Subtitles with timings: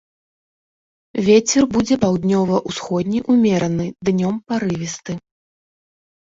[1.27, 5.13] Вецер будзе паўднёва-ўсходні ўмераны, днём парывісты.